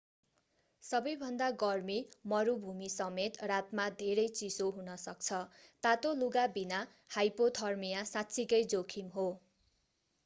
सबैभन्दा 0.83 1.49
गर्मी 1.63 1.97
मरुभूमि 2.33 2.89
समेत 2.93 3.37
रातमा 3.51 3.85
धेरै 3.99 4.25
चिसो 4.39 4.71
हुन 4.79 4.97
सक्छ 5.03 5.43
तातो 5.83 6.15
लुगा 6.23 6.47
बिना 6.57 6.81
हाइपोथर्मिया 7.13 8.03
साँच्चिकै 8.15 8.63
जोखिम 8.75 9.15
हो 9.19 9.29